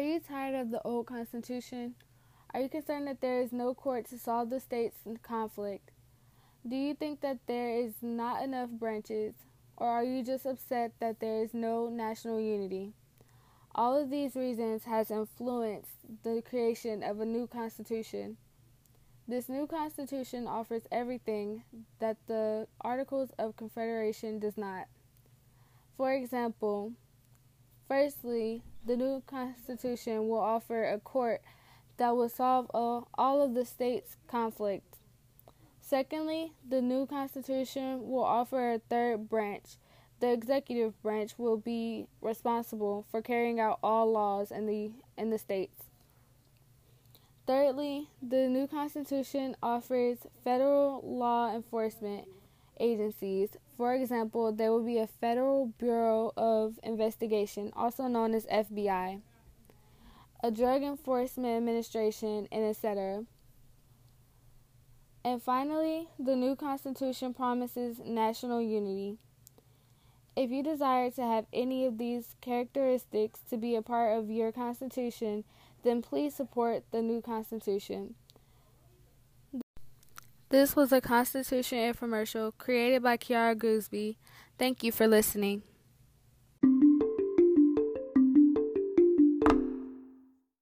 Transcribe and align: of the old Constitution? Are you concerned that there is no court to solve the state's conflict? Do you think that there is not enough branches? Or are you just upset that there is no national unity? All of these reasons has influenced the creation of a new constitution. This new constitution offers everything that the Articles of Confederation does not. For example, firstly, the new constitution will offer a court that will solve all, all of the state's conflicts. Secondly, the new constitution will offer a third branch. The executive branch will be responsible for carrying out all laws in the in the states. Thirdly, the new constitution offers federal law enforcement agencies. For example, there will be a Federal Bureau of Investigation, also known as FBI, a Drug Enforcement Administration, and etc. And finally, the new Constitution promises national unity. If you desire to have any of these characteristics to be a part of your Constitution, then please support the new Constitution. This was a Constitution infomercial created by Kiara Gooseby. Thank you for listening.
of 0.00 0.70
the 0.70 0.80
old 0.82 1.06
Constitution? 1.06 1.94
Are 2.54 2.60
you 2.60 2.70
concerned 2.70 3.06
that 3.06 3.20
there 3.20 3.42
is 3.42 3.52
no 3.52 3.74
court 3.74 4.06
to 4.06 4.18
solve 4.18 4.48
the 4.48 4.58
state's 4.58 4.96
conflict? 5.22 5.90
Do 6.66 6.74
you 6.74 6.94
think 6.94 7.20
that 7.20 7.38
there 7.46 7.68
is 7.70 7.92
not 8.00 8.42
enough 8.42 8.70
branches? 8.70 9.34
Or 9.76 9.88
are 9.88 10.04
you 10.04 10.24
just 10.24 10.46
upset 10.46 10.92
that 11.00 11.20
there 11.20 11.42
is 11.42 11.52
no 11.52 11.90
national 11.90 12.40
unity? 12.40 12.94
All 13.74 13.94
of 13.94 14.08
these 14.08 14.36
reasons 14.36 14.84
has 14.84 15.10
influenced 15.10 15.92
the 16.22 16.42
creation 16.48 17.02
of 17.02 17.20
a 17.20 17.26
new 17.26 17.46
constitution. 17.46 18.38
This 19.28 19.50
new 19.50 19.66
constitution 19.66 20.46
offers 20.46 20.82
everything 20.90 21.62
that 21.98 22.16
the 22.26 22.66
Articles 22.80 23.32
of 23.38 23.56
Confederation 23.56 24.38
does 24.38 24.56
not. 24.56 24.86
For 25.96 26.14
example, 26.14 26.92
firstly, 27.90 28.62
the 28.86 28.96
new 28.96 29.20
constitution 29.26 30.28
will 30.28 30.38
offer 30.38 30.84
a 30.84 31.00
court 31.00 31.42
that 31.96 32.14
will 32.14 32.28
solve 32.28 32.70
all, 32.72 33.08
all 33.14 33.42
of 33.42 33.54
the 33.54 33.64
state's 33.64 34.16
conflicts. 34.28 34.98
Secondly, 35.80 36.52
the 36.66 36.80
new 36.80 37.04
constitution 37.04 38.08
will 38.08 38.22
offer 38.22 38.74
a 38.74 38.78
third 38.78 39.28
branch. 39.28 39.70
The 40.20 40.30
executive 40.30 41.02
branch 41.02 41.32
will 41.36 41.56
be 41.56 42.06
responsible 42.20 43.06
for 43.10 43.20
carrying 43.20 43.58
out 43.58 43.80
all 43.82 44.12
laws 44.12 44.52
in 44.52 44.66
the 44.66 44.92
in 45.18 45.30
the 45.30 45.38
states. 45.38 45.86
Thirdly, 47.44 48.08
the 48.22 48.48
new 48.48 48.68
constitution 48.68 49.56
offers 49.64 50.18
federal 50.44 51.02
law 51.02 51.52
enforcement 51.52 52.28
agencies. 52.78 53.56
For 53.76 53.94
example, 53.94 54.52
there 54.52 54.70
will 54.70 54.84
be 54.84 54.98
a 54.98 55.06
Federal 55.06 55.72
Bureau 55.78 56.32
of 56.36 56.78
Investigation, 56.82 57.72
also 57.74 58.06
known 58.06 58.34
as 58.34 58.46
FBI, 58.46 59.20
a 60.42 60.50
Drug 60.50 60.82
Enforcement 60.82 61.56
Administration, 61.56 62.46
and 62.52 62.64
etc. 62.64 63.24
And 65.24 65.42
finally, 65.42 66.08
the 66.18 66.36
new 66.36 66.56
Constitution 66.56 67.34
promises 67.34 68.00
national 68.04 68.62
unity. 68.62 69.18
If 70.36 70.50
you 70.50 70.62
desire 70.62 71.10
to 71.10 71.22
have 71.22 71.46
any 71.52 71.84
of 71.84 71.98
these 71.98 72.36
characteristics 72.40 73.40
to 73.50 73.56
be 73.56 73.74
a 73.74 73.82
part 73.82 74.16
of 74.16 74.30
your 74.30 74.52
Constitution, 74.52 75.44
then 75.82 76.00
please 76.00 76.34
support 76.34 76.84
the 76.90 77.02
new 77.02 77.20
Constitution. 77.20 78.14
This 80.50 80.74
was 80.74 80.92
a 80.92 81.00
Constitution 81.00 81.78
infomercial 81.78 82.52
created 82.58 83.02
by 83.04 83.16
Kiara 83.16 83.54
Gooseby. 83.56 84.16
Thank 84.58 84.82
you 84.82 84.90
for 84.90 85.06
listening. 85.06 85.62